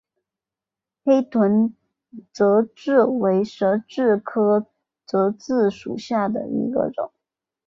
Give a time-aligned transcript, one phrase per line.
[1.03, 1.75] 黑臀
[2.33, 4.65] 泽蛭为舌蛭科
[5.05, 7.11] 泽蛭属下的一个种。